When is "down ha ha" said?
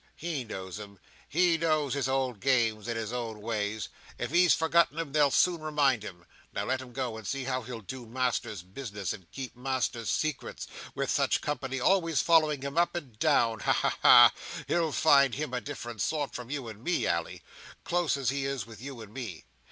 13.19-13.97